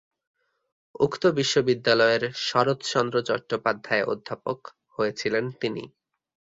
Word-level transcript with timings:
উক্ত 0.99 1.23
বিশ্ববিদ্যালয়ের 1.37 2.23
"শরৎচন্দ্র 2.45 3.15
চট্টোপাধ্যায় 3.21 4.03
অধ্যাপক" 4.05 4.59
হয়েছিলেন 4.95 5.45
তিনি। 5.61 5.83